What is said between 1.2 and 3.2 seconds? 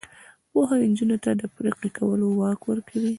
ته د پریکړې کولو واک ورکوي.